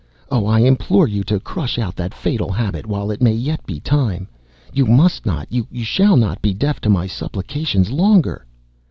[0.31, 3.79] Oh, I implore you to crush out that fatal habit while it may yet be
[3.79, 4.27] time!
[4.73, 8.47] You must not, you shall not be deaf to my supplications longer!"